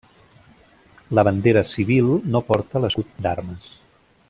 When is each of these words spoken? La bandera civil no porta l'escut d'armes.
La 1.19 1.23
bandera 1.27 1.63
civil 1.73 2.09
no 2.37 2.41
porta 2.49 2.83
l'escut 2.85 3.13
d'armes. 3.27 3.71